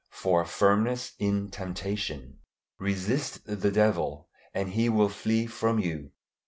FOR 0.09 0.43
FIRMNESS 0.45 1.11
IN 1.19 1.51
TEMPTATION. 1.51 2.39
"Resist 2.79 3.45
the 3.45 3.69
devil, 3.69 4.29
and 4.51 4.69
he 4.69 4.89
will 4.89 5.09
flee 5.09 5.45
from 5.45 5.77
you." 5.77 6.09